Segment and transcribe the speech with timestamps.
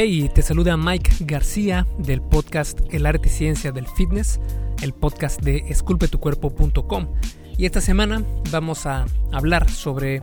[0.00, 4.38] Hey, te saluda Mike García del podcast El arte y ciencia del fitness,
[4.80, 7.08] el podcast de esculpetucuerpo.com.
[7.56, 8.22] Y esta semana
[8.52, 10.22] vamos a hablar sobre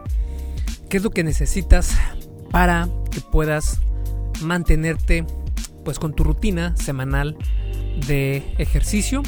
[0.90, 1.94] qué es lo que necesitas
[2.52, 3.82] para que puedas
[4.42, 5.26] mantenerte
[5.84, 7.38] pues con tu rutina semanal
[8.08, 9.24] de ejercicio,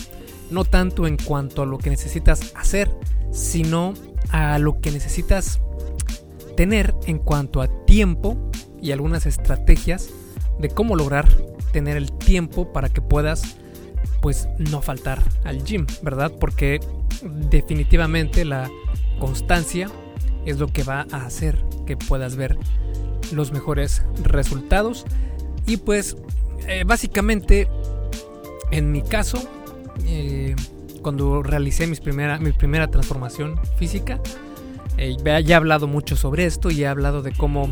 [0.50, 2.90] no tanto en cuanto a lo que necesitas hacer,
[3.34, 3.96] sino
[4.30, 5.60] a lo que necesitas
[6.56, 8.50] tener en cuanto a tiempo
[8.82, 10.10] y algunas estrategias
[10.60, 11.28] de cómo lograr
[11.72, 13.58] tener el tiempo para que puedas
[14.22, 16.32] pues no faltar al gym, ¿verdad?
[16.40, 16.80] Porque
[17.24, 18.70] definitivamente la
[19.20, 19.90] constancia
[20.46, 22.58] es lo que va a hacer que puedas ver
[23.32, 25.06] los mejores resultados
[25.66, 26.18] y pues
[26.68, 27.68] eh, básicamente
[28.72, 29.40] en mi caso
[30.06, 30.56] eh,
[31.02, 34.20] cuando realicé mis primera, mi primera transformación física
[34.98, 37.70] eh, ya he hablado mucho sobre esto y he hablado de cómo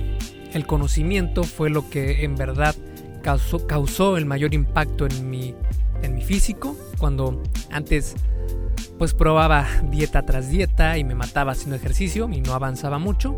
[0.56, 2.74] el conocimiento fue lo que en verdad
[3.22, 5.54] causó, el mayor impacto en mi,
[6.02, 6.78] en mi físico.
[6.98, 8.16] Cuando antes
[8.98, 13.36] pues probaba dieta tras dieta y me mataba haciendo ejercicio y no avanzaba mucho.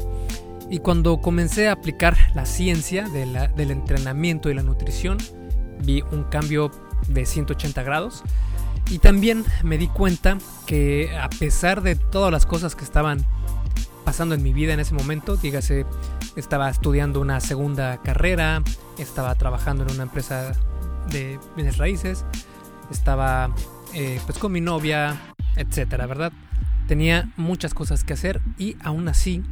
[0.70, 5.18] Y cuando comencé a aplicar la ciencia del entrenamiento y la nutrición,
[5.84, 6.70] vi un cambio
[7.08, 8.22] de 180 grados.
[8.92, 10.38] Y también me di cuenta
[10.68, 13.26] que a pesar de todas las cosas que estaban
[14.08, 15.86] pasando en mi vida en ese momento, dígase,
[16.38, 18.63] estaba estudiando una segunda carrera,
[18.97, 20.53] estaba trabajando en una empresa
[21.11, 22.23] de bienes raíces,
[22.89, 23.53] estaba
[23.94, 25.17] eh, pues con mi novia,
[25.58, 26.31] etcétera, ¿verdad?
[26.88, 29.44] Tenía muchas cosas que hacer y aún así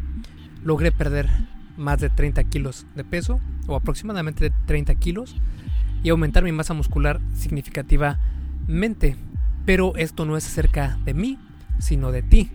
[0.63, 1.27] logré perder
[1.75, 5.35] más de 30 kilos de peso o aproximadamente 30 kilos
[6.01, 9.17] y aumentar mi masa muscular significativamente.
[9.65, 11.39] Pero esto no es acerca de mí,
[11.77, 12.51] sino de ti.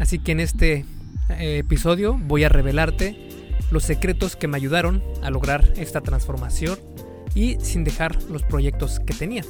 [0.00, 0.84] Así que en este
[1.28, 3.28] episodio voy a revelarte
[3.70, 6.78] los secretos que me ayudaron a lograr esta transformación
[7.34, 9.42] y sin dejar los proyectos que tenía.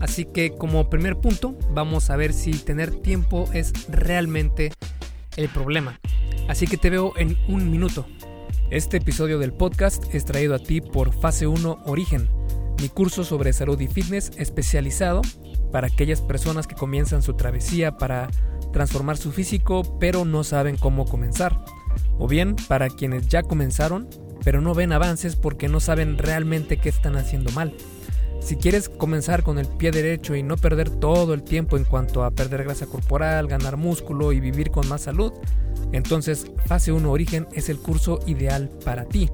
[0.00, 4.72] Así que como primer punto vamos a ver si tener tiempo es realmente
[5.36, 6.00] el problema.
[6.48, 8.06] Así que te veo en un minuto.
[8.70, 12.28] Este episodio del podcast es traído a ti por Fase 1 Origen,
[12.80, 15.22] mi curso sobre salud y fitness especializado
[15.72, 18.28] para aquellas personas que comienzan su travesía para
[18.72, 21.64] transformar su físico pero no saben cómo comenzar.
[22.18, 24.08] O bien para quienes ya comenzaron
[24.44, 27.74] pero no ven avances porque no saben realmente qué están haciendo mal.
[28.40, 32.24] Si quieres comenzar con el pie derecho y no perder todo el tiempo en cuanto
[32.24, 35.32] a perder grasa corporal, ganar músculo y vivir con más salud,
[35.92, 39.28] entonces Fase 1 Origen es el curso ideal para ti.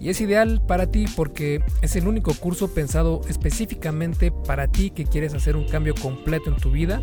[0.00, 5.04] Y es ideal para ti porque es el único curso pensado específicamente para ti que
[5.04, 7.00] quieres hacer un cambio completo en tu vida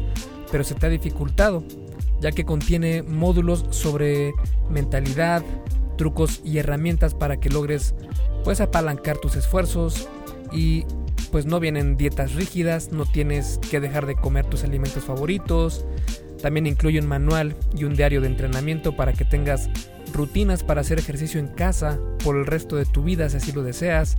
[0.52, 1.64] pero se te ha dificultado,
[2.22, 4.34] ya que contiene módulos sobre
[4.70, 5.44] mentalidad,
[5.98, 7.96] trucos y herramientas para que logres
[8.44, 10.08] pues apalancar tus esfuerzos
[10.52, 10.86] y
[11.32, 15.86] pues no vienen dietas rígidas, no tienes que dejar de comer tus alimentos favoritos.
[16.42, 19.70] También incluye un manual y un diario de entrenamiento para que tengas
[20.14, 23.62] rutinas para hacer ejercicio en casa por el resto de tu vida si así lo
[23.62, 24.18] deseas,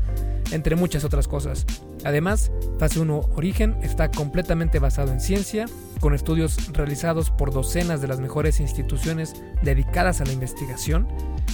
[0.53, 1.67] entre muchas otras cosas.
[2.05, 5.67] Además, Fase 1 Origen está completamente basado en ciencia
[6.01, 11.07] con estudios realizados por docenas de las mejores instituciones dedicadas a la investigación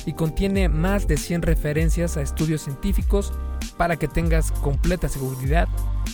[0.07, 3.33] y contiene más de 100 referencias a estudios científicos
[3.77, 5.69] para que tengas completa seguridad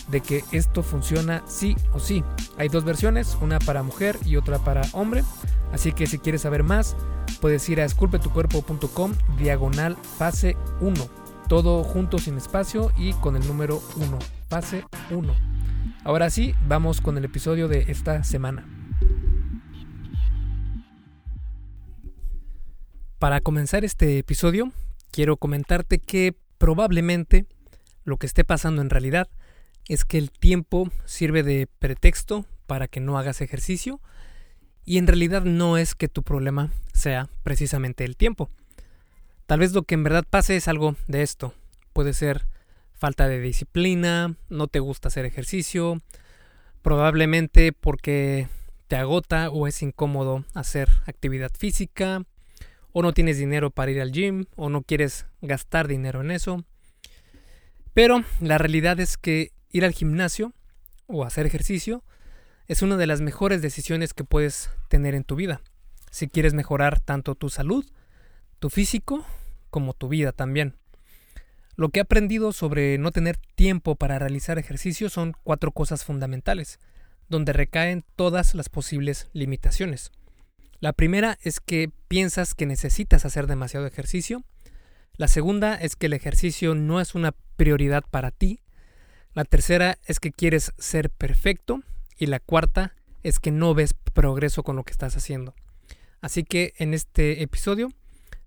[0.09, 2.23] de que esto funciona sí o sí.
[2.57, 5.23] Hay dos versiones, una para mujer y otra para hombre,
[5.71, 6.95] así que si quieres saber más,
[7.39, 10.95] puedes ir a esculpetucuerpo.com diagonal fase 1,
[11.47, 14.19] todo junto sin espacio y con el número 1,
[14.49, 15.52] fase 1.
[16.05, 18.67] Ahora sí, vamos con el episodio de esta semana.
[23.19, 24.73] Para comenzar este episodio,
[25.11, 27.45] quiero comentarte que probablemente
[28.03, 29.29] lo que esté pasando en realidad
[29.87, 34.01] es que el tiempo sirve de pretexto para que no hagas ejercicio
[34.83, 38.49] y en realidad no es que tu problema sea precisamente el tiempo.
[39.45, 41.53] Tal vez lo que en verdad pase es algo de esto.
[41.93, 42.45] Puede ser
[43.03, 46.01] falta de disciplina, no te gusta hacer ejercicio,
[46.81, 48.47] probablemente porque
[48.87, 52.23] te agota o es incómodo hacer actividad física,
[52.93, 56.63] o no tienes dinero para ir al gym, o no quieres gastar dinero en eso.
[57.93, 60.53] Pero la realidad es que ir al gimnasio
[61.05, 62.05] o hacer ejercicio
[62.67, 65.59] es una de las mejores decisiones que puedes tener en tu vida.
[66.09, 67.85] Si quieres mejorar tanto tu salud,
[68.59, 69.25] tu físico,
[69.71, 70.77] como tu vida también.
[71.75, 76.79] Lo que he aprendido sobre no tener tiempo para realizar ejercicio son cuatro cosas fundamentales,
[77.29, 80.11] donde recaen todas las posibles limitaciones.
[80.79, 84.43] La primera es que piensas que necesitas hacer demasiado ejercicio.
[85.15, 88.59] La segunda es que el ejercicio no es una prioridad para ti.
[89.33, 91.81] La tercera es que quieres ser perfecto.
[92.17, 95.55] Y la cuarta es que no ves progreso con lo que estás haciendo.
[96.21, 97.89] Así que en este episodio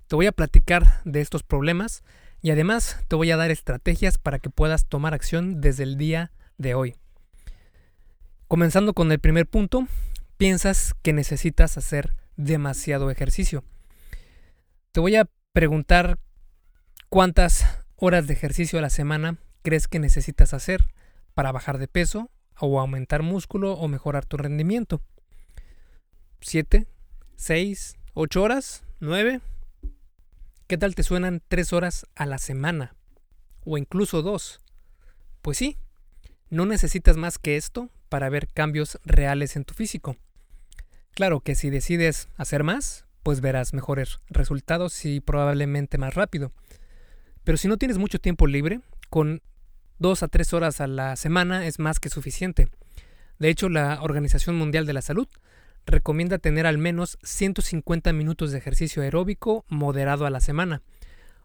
[0.07, 2.05] te voy a platicar de estos problemas
[2.43, 6.33] y además te voy a dar estrategias para que puedas tomar acción desde el día
[6.59, 6.97] de hoy.
[8.49, 9.89] Comenzando con el primer punto,
[10.37, 13.65] piensas que necesitas hacer demasiado ejercicio.
[14.93, 16.19] Te voy a preguntar
[17.09, 17.67] cuántas
[17.97, 20.87] horas de ejercicio a la semana crees que necesitas hacer
[21.35, 22.31] para bajar de peso
[22.61, 25.03] o aumentar músculo o mejorar tu rendimiento.
[26.41, 26.87] ¿Siete?
[27.37, 27.97] ¿Seis?
[28.15, 28.85] ¿Ocho horas?
[29.01, 29.41] ¿Nueve?
[30.69, 32.97] ¿Qué tal te suenan tres horas a la semana?
[33.65, 34.61] O incluso dos.
[35.41, 35.79] Pues sí,
[36.51, 40.17] no necesitas más que esto para ver cambios reales en tu físico.
[41.15, 46.51] Claro que si decides hacer más, pues verás mejores resultados y probablemente más rápido.
[47.45, 49.43] Pero si no tienes mucho tiempo libre, con
[50.01, 52.67] dos a tres horas a la semana es más que suficiente.
[53.39, 55.29] De hecho, la Organización Mundial de la Salud
[55.87, 60.83] recomienda tener al menos 150 minutos de ejercicio aeróbico moderado a la semana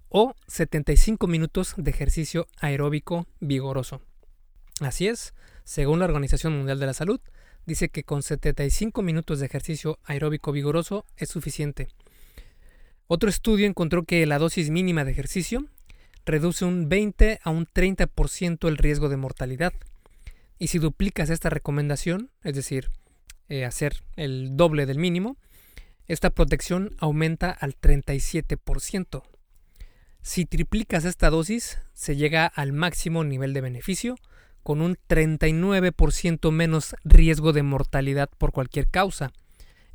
[0.09, 4.01] o 75 minutos de ejercicio aeróbico vigoroso.
[4.81, 5.33] Así es,
[5.63, 7.21] según la Organización Mundial de la Salud,
[7.65, 11.87] dice que con 75 minutos de ejercicio aeróbico vigoroso es suficiente.
[13.07, 15.65] Otro estudio encontró que la dosis mínima de ejercicio
[16.25, 19.73] reduce un 20 a un 30% el riesgo de mortalidad.
[20.57, 22.89] Y si duplicas esta recomendación, es decir,
[23.51, 25.35] eh, hacer el doble del mínimo,
[26.07, 29.23] esta protección aumenta al 37%.
[30.21, 34.15] Si triplicas esta dosis, se llega al máximo nivel de beneficio,
[34.63, 39.33] con un 39% menos riesgo de mortalidad por cualquier causa.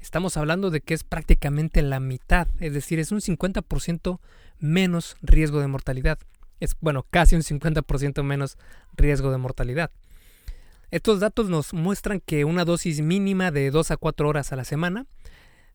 [0.00, 4.20] Estamos hablando de que es prácticamente la mitad, es decir, es un 50%
[4.58, 6.18] menos riesgo de mortalidad.
[6.60, 8.58] Es, bueno, casi un 50% menos
[8.98, 9.92] riesgo de mortalidad.
[10.90, 14.64] Estos datos nos muestran que una dosis mínima de 2 a 4 horas a la
[14.64, 15.06] semana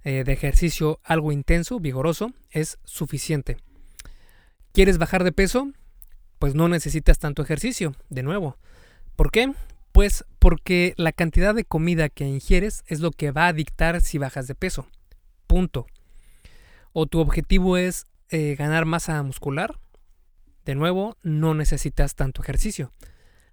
[0.03, 3.57] eh, de ejercicio algo intenso, vigoroso, es suficiente.
[4.71, 5.71] ¿Quieres bajar de peso?
[6.39, 8.57] Pues no necesitas tanto ejercicio, de nuevo.
[9.15, 9.53] ¿Por qué?
[9.91, 14.17] Pues porque la cantidad de comida que ingieres es lo que va a dictar si
[14.17, 14.87] bajas de peso.
[15.45, 15.85] Punto.
[16.93, 19.77] O tu objetivo es eh, ganar masa muscular.
[20.65, 22.93] De nuevo, no necesitas tanto ejercicio.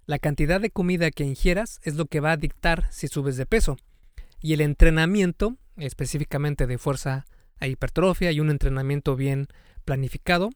[0.09, 3.45] La cantidad de comida que ingieras es lo que va a dictar si subes de
[3.45, 3.77] peso.
[4.41, 7.27] Y el entrenamiento, específicamente de fuerza
[7.59, 9.49] a hipertrofia y un entrenamiento bien
[9.85, 10.49] planificado,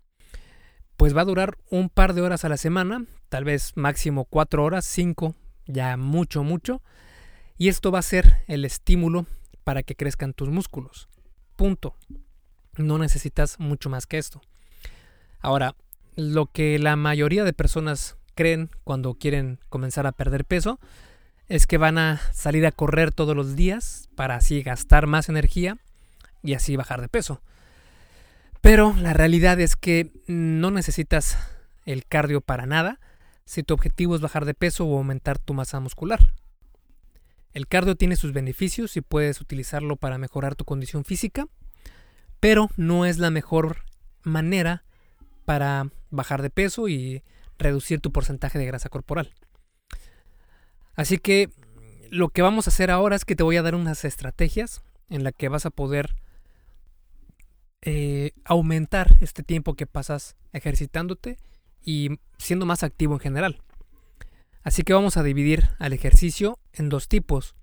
[0.98, 4.64] pues va a durar un par de horas a la semana, tal vez máximo cuatro
[4.64, 5.36] horas, cinco,
[5.68, 6.82] ya mucho, mucho.
[7.56, 9.28] Y esto va a ser el estímulo
[9.64, 11.10] para que crezcan tus músculos.
[11.56, 11.96] Punto.
[12.76, 14.42] No necesitas mucho más que esto.
[15.42, 15.76] Ahora,
[16.16, 20.80] lo que la mayoría de personas creen cuando quieren comenzar a perder peso
[21.48, 25.78] es que van a salir a correr todos los días para así gastar más energía
[26.42, 27.42] y así bajar de peso.
[28.62, 31.38] Pero la realidad es que no necesitas
[31.86, 33.00] el cardio para nada
[33.46, 36.34] si tu objetivo es bajar de peso o aumentar tu masa muscular.
[37.54, 41.48] El cardio tiene sus beneficios y puedes utilizarlo para mejorar tu condición física,
[42.40, 43.84] pero no es la mejor
[44.24, 44.84] manera
[45.46, 47.22] para bajar de peso y
[47.64, 49.34] reducir tu porcentaje de grasa corporal.
[50.96, 51.50] Así que
[52.12, 55.24] lo que vamos a hacer ahora es que te voy a dar unas estrategias en
[55.24, 56.16] las que vas a poder
[57.82, 61.38] eh, aumentar este tiempo que pasas ejercitándote
[61.82, 63.62] y siendo más activo en general.
[64.64, 67.56] Así que vamos a dividir al ejercicio en dos tipos.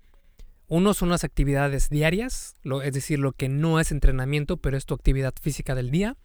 [0.67, 4.93] Uno son las actividades diarias, es decir, lo que no es entrenamiento, pero es tu
[4.93, 6.15] actividad física del día.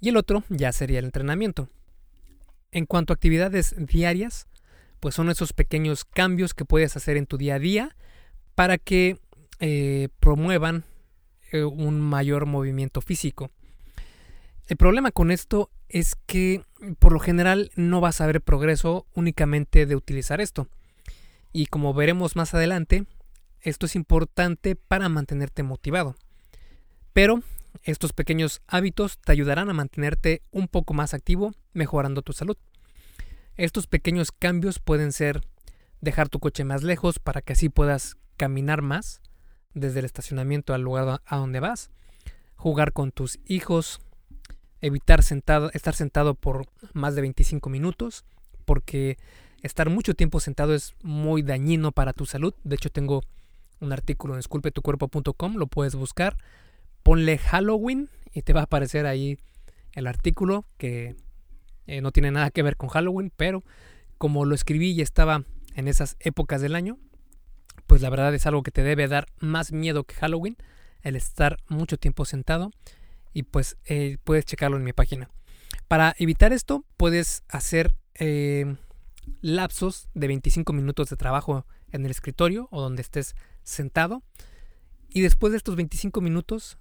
[0.00, 1.68] Y el otro ya sería el entrenamiento.
[2.76, 4.48] En cuanto a actividades diarias,
[5.00, 7.96] pues son esos pequeños cambios que puedes hacer en tu día a día
[8.54, 9.18] para que
[9.60, 10.84] eh, promuevan
[11.52, 13.50] eh, un mayor movimiento físico.
[14.66, 16.66] El problema con esto es que
[16.98, 20.68] por lo general no vas a ver progreso únicamente de utilizar esto.
[21.54, 23.06] Y como veremos más adelante,
[23.62, 26.14] esto es importante para mantenerte motivado.
[27.14, 27.42] Pero
[27.82, 32.56] estos pequeños hábitos te ayudarán a mantenerte un poco más activo, mejorando tu salud.
[33.56, 35.42] Estos pequeños cambios pueden ser
[36.00, 39.20] dejar tu coche más lejos para que así puedas caminar más,
[39.74, 41.90] desde el estacionamiento al lugar a donde vas,
[42.54, 44.00] jugar con tus hijos,
[44.80, 48.24] evitar sentado, estar sentado por más de 25 minutos,
[48.64, 49.18] porque
[49.62, 52.54] estar mucho tiempo sentado es muy dañino para tu salud.
[52.64, 53.22] De hecho, tengo
[53.80, 56.36] un artículo en esculpetucuerpo.com, lo puedes buscar.
[57.06, 59.38] Ponle Halloween y te va a aparecer ahí
[59.92, 61.14] el artículo que
[61.86, 63.62] eh, no tiene nada que ver con Halloween, pero
[64.18, 65.44] como lo escribí y estaba
[65.76, 66.98] en esas épocas del año,
[67.86, 70.56] pues la verdad es algo que te debe dar más miedo que Halloween,
[71.00, 72.72] el estar mucho tiempo sentado
[73.32, 75.30] y pues eh, puedes checarlo en mi página.
[75.86, 78.74] Para evitar esto puedes hacer eh,
[79.42, 84.24] lapsos de 25 minutos de trabajo en el escritorio o donde estés sentado
[85.08, 86.78] y después de estos 25 minutos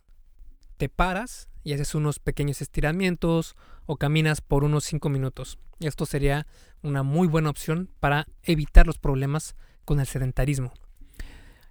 [0.77, 3.55] te paras y haces unos pequeños estiramientos
[3.85, 5.57] o caminas por unos 5 minutos.
[5.79, 6.47] Esto sería
[6.81, 10.73] una muy buena opción para evitar los problemas con el sedentarismo.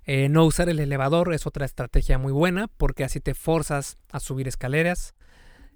[0.06, 4.20] Eh, no usar el elevador es otra estrategia muy buena porque así te forzas a
[4.20, 5.14] subir escaleras.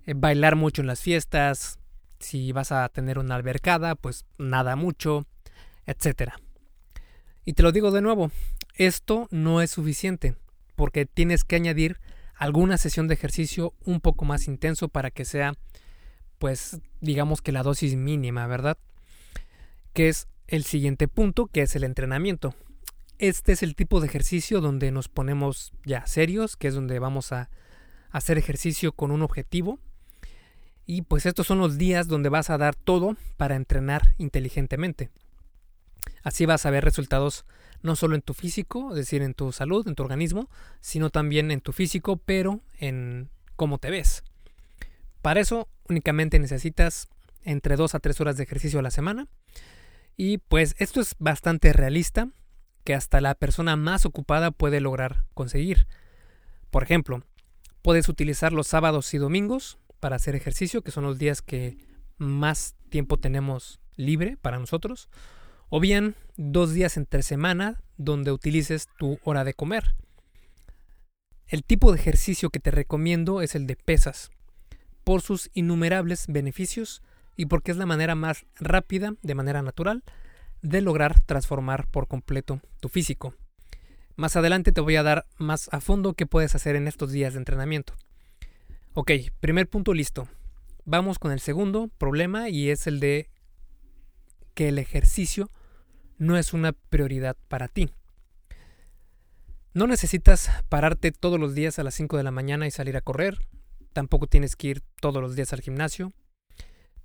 [0.07, 1.79] Eh, bailar mucho en las fiestas.
[2.19, 5.27] Si vas a tener una albercada, pues nada mucho,
[5.87, 6.33] etc.
[7.45, 8.31] Y te lo digo de nuevo,
[8.75, 10.35] esto no es suficiente
[10.77, 11.99] porque tienes que añadir
[12.39, 15.55] alguna sesión de ejercicio un poco más intenso para que sea,
[16.39, 18.79] pues, digamos que la dosis mínima, ¿verdad?
[19.93, 22.55] Que es el siguiente punto, que es el entrenamiento.
[23.19, 27.33] Este es el tipo de ejercicio donde nos ponemos ya serios, que es donde vamos
[27.33, 27.51] a
[28.11, 29.81] hacer ejercicio con un objetivo.
[30.87, 35.11] Y pues estos son los días donde vas a dar todo para entrenar inteligentemente.
[36.23, 37.45] Así vas a ver resultados
[37.83, 40.49] no solo en tu físico, es decir, en tu salud, en tu organismo,
[40.81, 44.25] sino también en tu físico, pero en cómo te ves.
[45.23, 47.09] Para eso únicamente necesitas
[47.43, 49.27] entre 2 a 3 horas de ejercicio a la semana.
[50.17, 52.29] Y pues esto es bastante realista
[52.85, 55.87] que hasta la persona más ocupada puede lograr conseguir.
[56.71, 57.23] Por ejemplo,
[57.83, 61.79] puedes utilizar los sábados y domingos para hacer ejercicio, que son los días que
[62.19, 65.09] más tiempo tenemos libre para nosotros,
[65.71, 69.95] o bien dos días entre semana donde utilices tu hora de comer.
[71.47, 74.31] El tipo de ejercicio que te recomiendo es el de pesas,
[75.05, 77.03] por sus innumerables beneficios
[77.37, 80.03] y porque es la manera más rápida, de manera natural,
[80.61, 83.35] de lograr transformar por completo tu físico.
[84.17, 87.35] Más adelante te voy a dar más a fondo qué puedes hacer en estos días
[87.35, 87.95] de entrenamiento.
[88.93, 90.29] Ok, primer punto listo.
[90.85, 93.31] Vamos con el segundo problema y es el de
[94.55, 95.49] que el ejercicio
[96.19, 97.91] no es una prioridad para ti.
[99.75, 103.01] No necesitas pararte todos los días a las 5 de la mañana y salir a
[103.01, 103.39] correr.
[103.93, 106.13] Tampoco tienes que ir todos los días al gimnasio.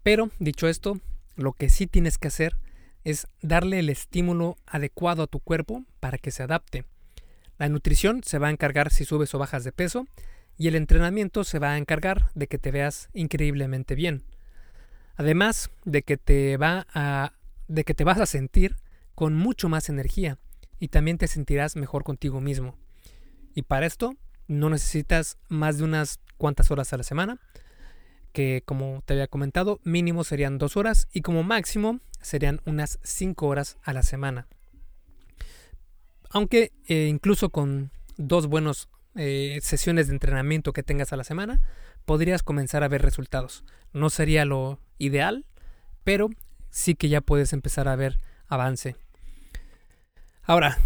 [0.01, 0.99] Pero, dicho esto,
[1.35, 2.57] lo que sí tienes que hacer
[3.03, 6.85] es darle el estímulo adecuado a tu cuerpo para que se adapte.
[7.57, 10.07] La nutrición se va a encargar si subes o bajas de peso
[10.57, 14.23] y el entrenamiento se va a encargar de que te veas increíblemente bien.
[15.15, 17.33] Además de que te va a
[17.67, 18.75] de que te vas a sentir
[19.15, 20.37] con mucho más energía
[20.79, 22.77] y también te sentirás mejor contigo mismo.
[23.55, 24.15] Y para esto
[24.47, 27.39] no necesitas más de unas cuantas horas a la semana,
[28.33, 33.47] que como te había comentado, mínimo serían dos horas y como máximo serían unas cinco
[33.47, 34.47] horas a la semana.
[36.29, 41.61] Aunque eh, incluso con dos buenas eh, sesiones de entrenamiento que tengas a la semana,
[42.05, 43.63] podrías comenzar a ver resultados.
[43.93, 45.45] No sería lo ideal,
[46.03, 46.29] pero
[46.71, 48.17] sí que ya puedes empezar a ver
[48.47, 48.95] avance.
[50.45, 50.77] Ahora,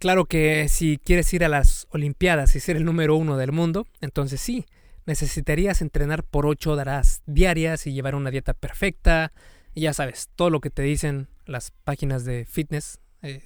[0.00, 3.86] claro que si quieres ir a las Olimpiadas y ser el número uno del mundo,
[4.00, 4.66] entonces sí,
[5.06, 9.32] necesitarías entrenar por ocho horas diarias y llevar una dieta perfecta.
[9.76, 13.42] Ya sabes, todo lo que te dicen las páginas de fitness eh,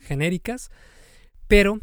[0.00, 0.70] genéricas.
[1.48, 1.80] Pero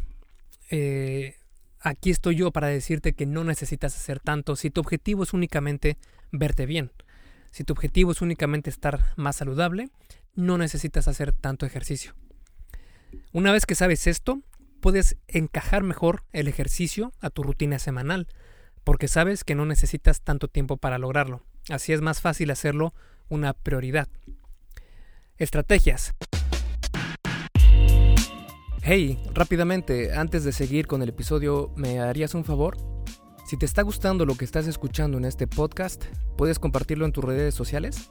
[0.70, 1.34] eh,
[1.80, 5.98] aquí estoy yo para decirte que no necesitas hacer tanto si tu objetivo es únicamente
[6.30, 6.92] verte bien.
[7.50, 9.90] Si tu objetivo es únicamente estar más saludable,
[10.36, 12.14] no necesitas hacer tanto ejercicio.
[13.32, 14.42] Una vez que sabes esto,
[14.80, 18.28] puedes encajar mejor el ejercicio a tu rutina semanal,
[18.84, 21.42] porque sabes que no necesitas tanto tiempo para lograrlo.
[21.68, 22.94] Así es más fácil hacerlo
[23.28, 24.08] una prioridad.
[25.36, 26.14] Estrategias.
[28.82, 32.76] Hey, rápidamente, antes de seguir con el episodio, ¿me harías un favor?
[33.46, 36.04] Si te está gustando lo que estás escuchando en este podcast,
[36.36, 38.10] ¿puedes compartirlo en tus redes sociales?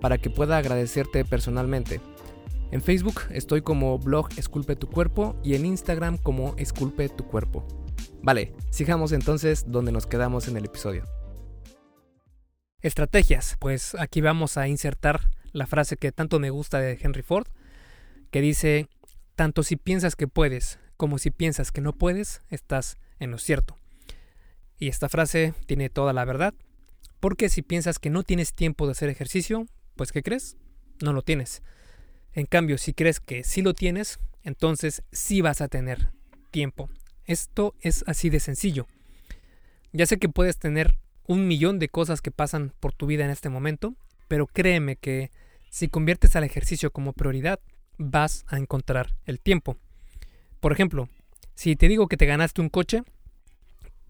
[0.00, 2.00] para que pueda agradecerte personalmente.
[2.70, 7.66] En Facebook estoy como blog Esculpe tu cuerpo y en Instagram como Esculpe tu cuerpo.
[8.22, 11.04] Vale, sigamos entonces donde nos quedamos en el episodio.
[12.80, 13.56] Estrategias.
[13.58, 17.46] Pues aquí vamos a insertar la frase que tanto me gusta de Henry Ford,
[18.30, 18.88] que dice,
[19.34, 23.76] tanto si piensas que puedes como si piensas que no puedes, estás en lo cierto.
[24.78, 26.54] Y esta frase tiene toda la verdad,
[27.20, 30.56] porque si piensas que no tienes tiempo de hacer ejercicio, pues ¿qué crees?
[31.02, 31.62] No lo tienes.
[32.32, 36.10] En cambio, si crees que sí lo tienes, entonces sí vas a tener
[36.50, 36.88] tiempo.
[37.24, 38.86] Esto es así de sencillo.
[39.92, 43.30] Ya sé que puedes tener un millón de cosas que pasan por tu vida en
[43.30, 43.94] este momento,
[44.28, 45.30] pero créeme que
[45.70, 47.60] si conviertes al ejercicio como prioridad,
[47.98, 49.76] vas a encontrar el tiempo.
[50.60, 51.08] Por ejemplo,
[51.54, 53.02] si te digo que te ganaste un coche,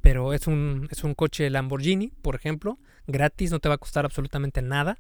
[0.01, 4.05] pero es un, es un coche Lamborghini, por ejemplo, gratis, no te va a costar
[4.05, 4.99] absolutamente nada.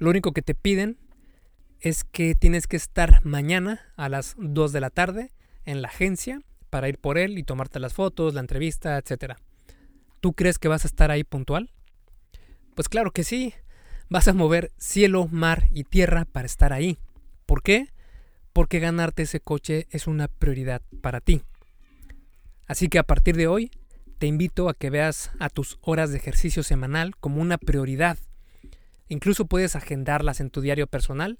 [0.00, 0.96] Lo único que te piden
[1.78, 5.30] es que tienes que estar mañana a las 2 de la tarde
[5.66, 6.40] en la agencia
[6.70, 9.34] para ir por él y tomarte las fotos, la entrevista, etc.
[10.20, 11.70] ¿Tú crees que vas a estar ahí puntual?
[12.74, 13.52] Pues claro que sí.
[14.08, 16.98] Vas a mover cielo, mar y tierra para estar ahí.
[17.44, 17.88] ¿Por qué?
[18.54, 21.42] Porque ganarte ese coche es una prioridad para ti.
[22.66, 23.70] Así que a partir de hoy,
[24.18, 28.16] te invito a que veas a tus horas de ejercicio semanal como una prioridad.
[29.10, 31.38] Incluso puedes agendarlas en tu diario personal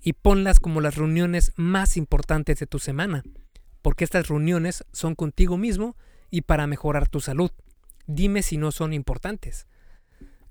[0.00, 3.24] y ponlas como las reuniones más importantes de tu semana,
[3.82, 5.96] porque estas reuniones son contigo mismo
[6.30, 7.50] y para mejorar tu salud.
[8.06, 9.66] Dime si no son importantes.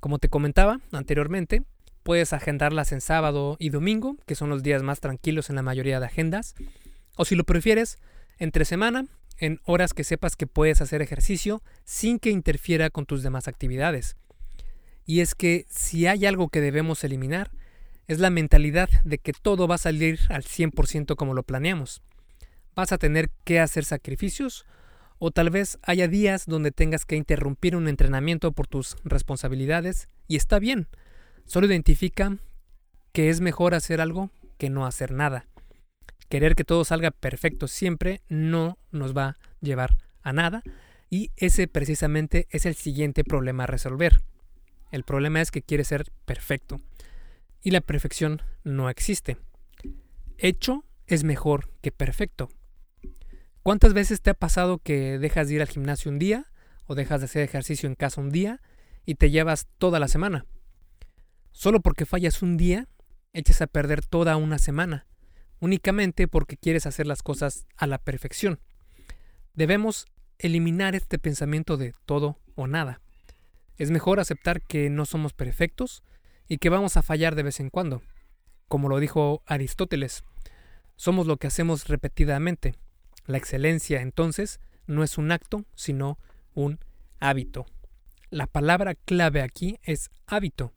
[0.01, 1.63] Como te comentaba anteriormente,
[2.07, 5.99] Puedes agendarlas en sábado y domingo, que son los días más tranquilos en la mayoría
[5.99, 6.55] de agendas.
[7.17, 7.99] O si lo prefieres,
[8.39, 9.07] entre semana,
[9.39, 14.15] en horas que sepas que puedes hacer ejercicio sin que interfiera con tus demás actividades.
[15.07, 17.49] Y es que si hay algo que debemos eliminar,
[18.07, 22.01] es la mentalidad de que todo va a salir al 100% como lo planeamos.
[22.75, 24.65] Vas a tener que hacer sacrificios
[25.17, 30.35] o tal vez haya días donde tengas que interrumpir un entrenamiento por tus responsabilidades y
[30.35, 30.87] está bien.
[31.45, 32.37] Solo identifica
[33.13, 35.47] que es mejor hacer algo que no hacer nada.
[36.27, 40.63] Querer que todo salga perfecto siempre no nos va a llevar a nada
[41.09, 44.21] y ese precisamente es el siguiente problema a resolver.
[44.91, 46.81] El problema es que quiere ser perfecto
[47.61, 49.37] y la perfección no existe.
[50.37, 52.49] Hecho es mejor que perfecto.
[53.63, 56.45] ¿Cuántas veces te ha pasado que dejas de ir al gimnasio un día
[56.85, 58.61] o dejas de hacer ejercicio en casa un día
[59.05, 60.45] y te llevas toda la semana?
[61.51, 62.87] Solo porque fallas un día,
[63.33, 65.07] echas a perder toda una semana,
[65.59, 68.61] únicamente porque quieres hacer las cosas a la perfección.
[69.53, 70.05] Debemos
[70.39, 73.01] eliminar este pensamiento de todo o nada.
[73.77, 76.03] Es mejor aceptar que no somos perfectos
[76.47, 78.01] y que vamos a fallar de vez en cuando.
[78.67, 80.23] Como lo dijo Aristóteles,
[80.95, 82.75] somos lo que hacemos repetidamente.
[83.27, 86.17] La excelencia, entonces, no es un acto, sino
[86.53, 86.79] un
[87.19, 87.65] hábito.
[88.29, 90.73] La palabra clave aquí es hábito.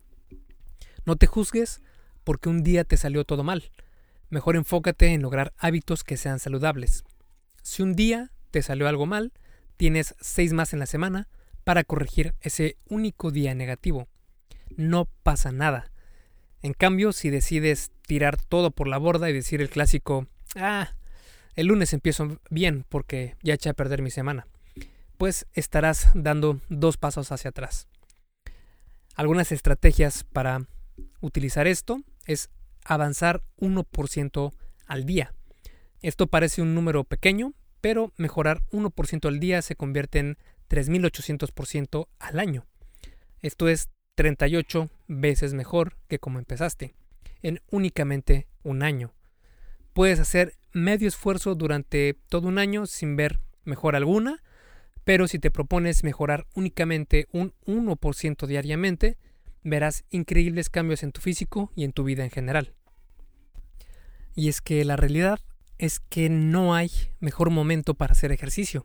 [1.06, 1.80] No te juzgues
[2.22, 3.70] porque un día te salió todo mal.
[4.28, 7.02] Mejor enfócate en lograr hábitos que sean saludables.
[7.62, 9.32] Si un día te salió algo mal,
[9.76, 11.28] tienes seis más en la semana
[11.64, 14.08] para corregir ese único día negativo.
[14.76, 15.92] No pasa nada.
[16.62, 20.90] En cambio, si decides tirar todo por la borda y decir el clásico, ah,
[21.56, 24.46] el lunes empiezo bien porque ya eché a perder mi semana,
[25.16, 27.88] pues estarás dando dos pasos hacia atrás.
[29.14, 30.66] Algunas estrategias para
[31.20, 32.50] utilizar esto es
[32.84, 34.52] avanzar 1%
[34.86, 35.34] al día.
[36.02, 40.38] Esto parece un número pequeño, pero mejorar 1% al día se convierte en
[40.70, 42.64] 3.800% al año.
[43.42, 46.94] Esto es 38 veces mejor que como empezaste,
[47.42, 49.12] en únicamente un año.
[49.92, 54.42] Puedes hacer medio esfuerzo durante todo un año sin ver mejor alguna,
[55.04, 59.18] pero si te propones mejorar únicamente un 1% diariamente,
[59.62, 62.74] verás increíbles cambios en tu físico y en tu vida en general.
[64.34, 65.40] Y es que la realidad
[65.78, 68.84] es que no hay mejor momento para hacer ejercicio.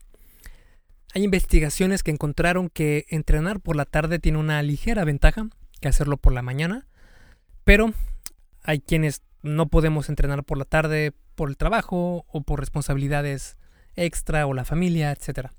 [1.15, 5.47] Hay investigaciones que encontraron que entrenar por la tarde tiene una ligera ventaja
[5.79, 6.87] que hacerlo por la mañana,
[7.63, 7.93] pero
[8.63, 13.55] hay quienes no podemos entrenar por la tarde por el trabajo o por responsabilidades
[13.95, 15.51] extra o la familia, etc.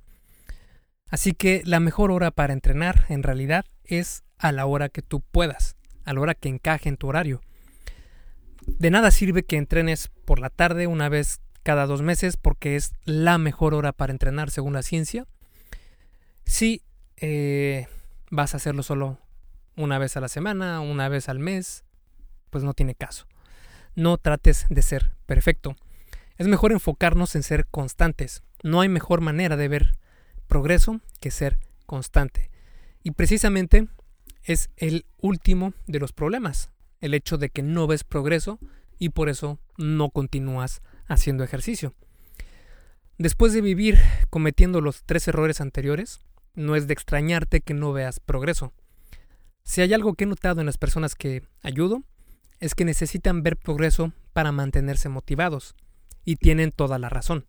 [1.08, 5.22] Así que la mejor hora para entrenar en realidad es a la hora que tú
[5.22, 7.40] puedas, a la hora que encaje en tu horario.
[8.66, 12.92] De nada sirve que entrenes por la tarde una vez cada dos meses porque es
[13.06, 15.26] la mejor hora para entrenar según la ciencia.
[16.46, 16.82] Si
[17.16, 17.86] eh,
[18.30, 19.18] vas a hacerlo solo
[19.76, 21.84] una vez a la semana, una vez al mes,
[22.50, 23.26] pues no tiene caso.
[23.94, 25.76] No trates de ser perfecto.
[26.38, 28.42] Es mejor enfocarnos en ser constantes.
[28.62, 29.98] No hay mejor manera de ver
[30.46, 32.50] progreso que ser constante.
[33.02, 33.88] Y precisamente
[34.42, 38.58] es el último de los problemas, el hecho de que no ves progreso
[38.98, 41.94] y por eso no continúas haciendo ejercicio.
[43.18, 43.98] Después de vivir
[44.30, 46.20] cometiendo los tres errores anteriores,
[46.56, 48.72] no es de extrañarte que no veas progreso.
[49.62, 52.02] Si hay algo que he notado en las personas que ayudo,
[52.60, 55.74] es que necesitan ver progreso para mantenerse motivados,
[56.24, 57.46] y tienen toda la razón.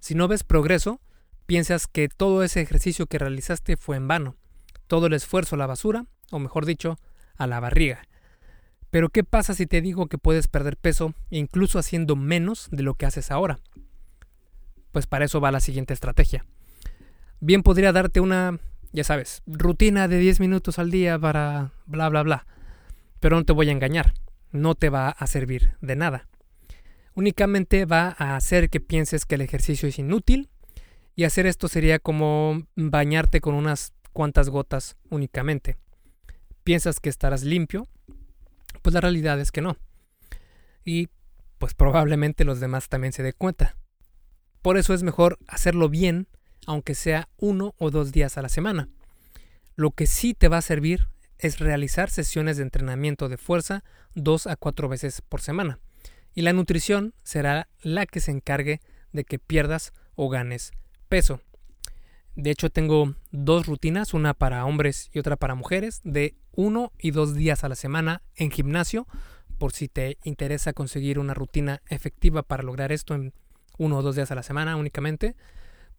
[0.00, 1.00] Si no ves progreso,
[1.46, 4.36] piensas que todo ese ejercicio que realizaste fue en vano,
[4.86, 6.98] todo el esfuerzo a la basura, o mejor dicho,
[7.36, 8.02] a la barriga.
[8.90, 12.94] Pero ¿qué pasa si te digo que puedes perder peso incluso haciendo menos de lo
[12.94, 13.60] que haces ahora?
[14.90, 16.44] Pues para eso va la siguiente estrategia.
[17.42, 18.58] Bien podría darte una,
[18.92, 22.46] ya sabes, rutina de 10 minutos al día para bla bla bla.
[23.18, 24.12] Pero no te voy a engañar,
[24.52, 26.28] no te va a servir de nada.
[27.14, 30.50] Únicamente va a hacer que pienses que el ejercicio es inútil
[31.16, 35.78] y hacer esto sería como bañarte con unas cuantas gotas únicamente.
[36.62, 37.88] Piensas que estarás limpio,
[38.82, 39.78] pues la realidad es que no.
[40.84, 41.08] Y
[41.58, 43.76] pues probablemente los demás también se den cuenta.
[44.60, 46.28] Por eso es mejor hacerlo bien,
[46.66, 48.88] aunque sea uno o dos días a la semana.
[49.76, 53.82] Lo que sí te va a servir es realizar sesiones de entrenamiento de fuerza
[54.14, 55.78] dos a cuatro veces por semana.
[56.34, 58.80] Y la nutrición será la que se encargue
[59.12, 60.72] de que pierdas o ganes
[61.08, 61.40] peso.
[62.36, 67.10] De hecho, tengo dos rutinas, una para hombres y otra para mujeres, de uno y
[67.10, 69.06] dos días a la semana en gimnasio,
[69.58, 73.34] por si te interesa conseguir una rutina efectiva para lograr esto en
[73.78, 75.36] uno o dos días a la semana únicamente,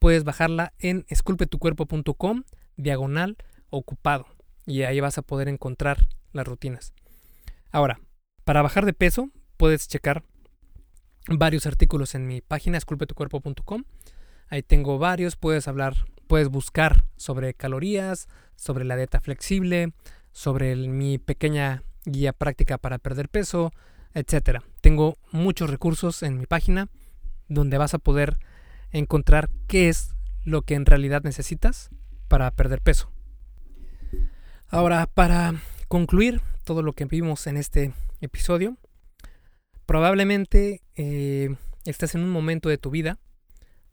[0.02, 2.44] puedes bajarla en esculpetucuerpo.com
[2.76, 3.38] diagonal
[3.70, 4.26] ocupado
[4.66, 6.92] y ahí vas a poder encontrar las rutinas.
[7.70, 8.02] Ahora,
[8.44, 10.24] para bajar de peso puedes checar
[11.28, 13.84] varios artículos en mi página esculpetucuerpo.com.
[14.48, 15.94] Ahí tengo varios, puedes hablar,
[16.26, 19.94] puedes buscar sobre calorías, sobre la dieta flexible,
[20.32, 23.72] sobre mi pequeña guía práctica para perder peso,
[24.16, 24.64] etcétera.
[24.82, 26.90] Tengo muchos recursos en mi página
[27.50, 28.40] donde vas a poder
[28.92, 31.90] encontrar qué es lo que en realidad necesitas
[32.28, 33.12] para perder peso.
[34.68, 35.56] Ahora, para
[35.88, 38.78] concluir todo lo que vimos en este episodio,
[39.86, 43.20] probablemente eh, estás en un momento de tu vida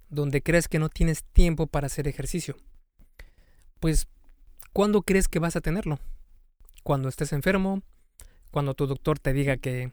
[0.09, 2.57] donde crees que no tienes tiempo para hacer ejercicio.
[3.81, 4.07] Pues,
[4.73, 5.99] ¿cuándo crees que vas a tenerlo?
[6.83, 7.83] Cuando estés enfermo,
[8.51, 9.93] cuando tu doctor te diga que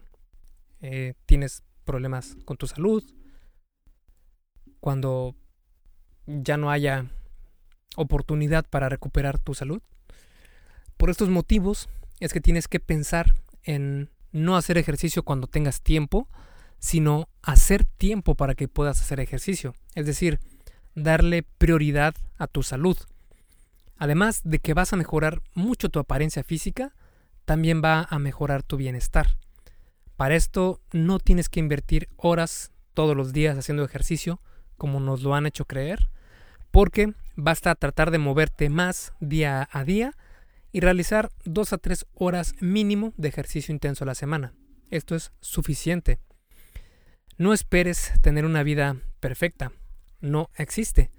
[0.81, 3.03] eh, tienes problemas con tu salud,
[4.85, 5.33] cuando
[6.27, 7.09] ya no haya
[7.95, 9.81] oportunidad para recuperar tu salud.
[10.95, 16.29] Por estos motivos es que tienes que pensar en no hacer ejercicio cuando tengas tiempo,
[16.77, 19.73] sino hacer tiempo para que puedas hacer ejercicio.
[19.95, 20.39] Es decir,
[20.93, 22.95] darle prioridad a tu salud.
[23.97, 26.93] Además de que vas a mejorar mucho tu apariencia física,
[27.45, 29.35] también va a mejorar tu bienestar.
[30.15, 34.39] Para esto no tienes que invertir horas todos los días haciendo ejercicio,
[34.77, 36.09] como nos lo han hecho creer,
[36.71, 40.13] porque basta tratar de moverte más día a día
[40.71, 44.53] y realizar dos a tres horas mínimo de ejercicio intenso a la semana.
[44.91, 46.19] Esto es suficiente.
[47.37, 49.71] No esperes tener una vida perfecta.
[50.21, 51.11] No existe.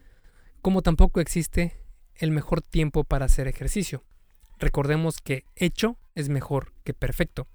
[0.63, 1.75] Como tampoco existe
[2.15, 4.05] el mejor tiempo para hacer ejercicio.
[4.59, 7.47] Recordemos que hecho es mejor que perfecto.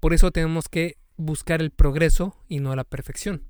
[0.00, 3.44] Por eso tenemos que buscar el progreso y no la perfección.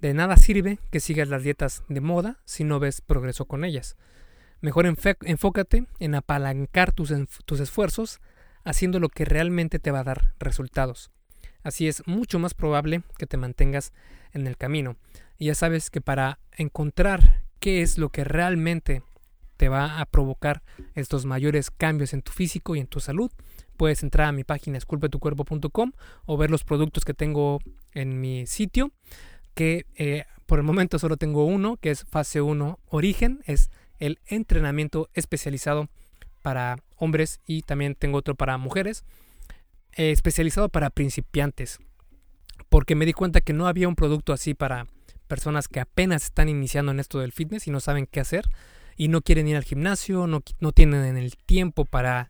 [0.00, 3.96] De nada sirve que sigas las dietas de moda si no ves progreso con ellas.
[4.60, 7.12] Mejor enfócate en apalancar tus,
[7.44, 8.20] tus esfuerzos
[8.64, 11.10] haciendo lo que realmente te va a dar resultados.
[11.62, 13.92] Así es mucho más probable que te mantengas
[14.32, 14.96] en el camino.
[15.36, 19.02] Y ya sabes que para encontrar qué es lo que realmente
[19.56, 20.62] te va a provocar
[20.94, 23.30] estos mayores cambios en tu físico y en tu salud,
[23.76, 25.92] puedes entrar a mi página esculpetucuerpo.com
[26.26, 27.58] o ver los productos que tengo
[27.92, 28.92] en mi sitio
[29.58, 34.20] que eh, por el momento solo tengo uno, que es fase 1 origen, es el
[34.26, 35.88] entrenamiento especializado
[36.42, 39.02] para hombres y también tengo otro para mujeres,
[39.96, 41.80] eh, especializado para principiantes,
[42.68, 44.86] porque me di cuenta que no había un producto así para
[45.26, 48.44] personas que apenas están iniciando en esto del fitness y no saben qué hacer
[48.96, 50.40] y no quieren ir al gimnasio, no,
[50.70, 52.28] tienen el tiempo para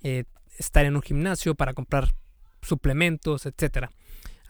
[0.00, 0.24] eh,
[0.56, 2.14] estar en un gimnasio, para comprar
[2.62, 3.90] suplementos, etcétera.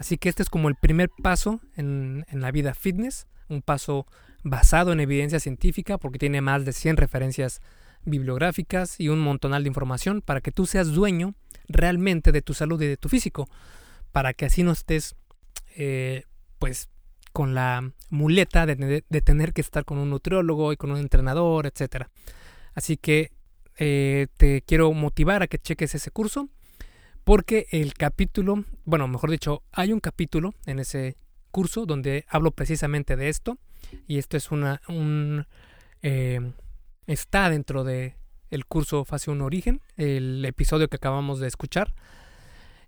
[0.02, 4.04] Así que este es como el primer paso en, la vida fitness, un paso
[4.42, 7.60] basado en evidencia científica porque tiene más de 100 referencias
[8.04, 11.36] bibliográficas y un montonal de información para que tú seas dueño
[11.68, 13.48] realmente de tu salud y de tu físico,
[14.10, 15.14] para que así no estés
[15.76, 16.24] eh,
[16.58, 16.88] pues
[17.32, 22.06] con la muleta de, tener que estar con un nutriólogo y con un entrenador, etc.
[22.74, 23.30] Así que
[23.78, 26.48] eh, te quiero motivar a que cheques ese curso
[27.24, 31.16] porque el capítulo, bueno, mejor dicho, hay un capítulo en ese
[31.50, 33.58] curso donde hablo precisamente de esto
[34.06, 35.46] y esto es una, un,
[36.02, 36.40] eh,
[37.06, 38.16] está dentro de
[38.50, 41.94] el curso Fase 1 Origen, el episodio que acabamos de escuchar.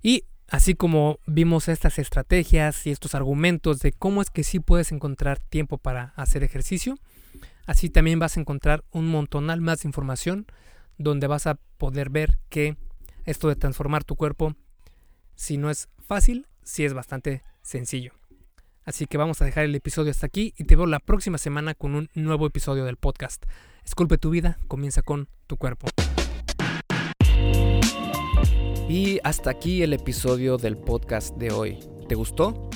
[0.03, 4.93] Y así como vimos estas estrategias y estos argumentos de cómo es que sí puedes
[4.93, 6.99] encontrar tiempo para hacer ejercicio,
[7.67, 10.47] así también vas a encontrar un montonal más de información
[10.99, 12.77] donde vas a poder ver que
[13.25, 14.55] esto de transformar tu cuerpo,
[15.35, 18.13] si no es fácil, sí es bastante sencillo.
[18.85, 21.75] Así que vamos a dejar el episodio hasta aquí y te veo la próxima semana
[21.75, 23.45] con un nuevo episodio del podcast.
[23.85, 25.89] Esculpe tu vida, comienza con tu cuerpo.
[28.89, 31.79] Y hasta aquí el episodio del podcast de hoy.
[32.09, 32.69] ¿Te gustó?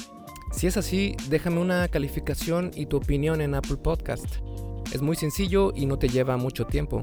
[0.53, 4.37] Si es así, déjame una calificación y tu opinión en Apple Podcast.
[4.93, 7.03] Es muy sencillo y no te lleva mucho tiempo.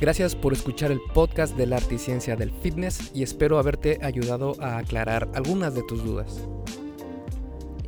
[0.00, 3.98] Gracias por escuchar el podcast de la arte y ciencia del fitness y espero haberte
[4.00, 6.40] ayudado a aclarar algunas de tus dudas.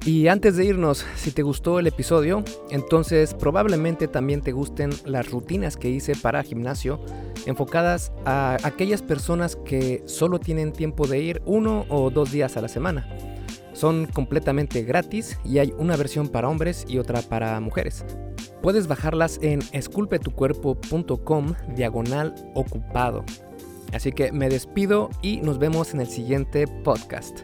[0.05, 5.31] Y antes de irnos, si te gustó el episodio, entonces probablemente también te gusten las
[5.31, 7.01] rutinas que hice para gimnasio
[7.46, 12.61] enfocadas a aquellas personas que solo tienen tiempo de ir uno o dos días a
[12.61, 13.09] la semana.
[13.81, 18.05] Son completamente gratis y hay una versión para hombres y otra para mujeres.
[18.61, 23.25] Puedes bajarlas en esculpetucuerpo.com diagonal ocupado.
[23.95, 27.40] Así que me despido y nos vemos en el siguiente podcast.